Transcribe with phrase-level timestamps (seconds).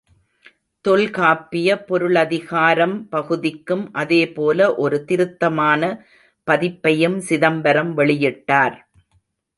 [0.85, 5.81] தொல்காப்பிய பொருளதிகாரம் பகுதிக்கும் அதே போல ஒரு திருத்தமான
[6.47, 8.77] பதிப்பையும் சிதம்பரம் வெளியிட்டார்.